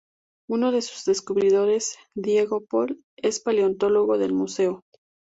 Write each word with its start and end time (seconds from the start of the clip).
Uno 0.49 0.71
de 0.71 0.81
sus 0.81 1.05
descubridores, 1.05 1.95
Diego 2.15 2.65
Pol, 2.65 3.03
es 3.17 3.39
paleontólogo 3.39 4.17
del 4.17 4.33
museo. 4.33 4.81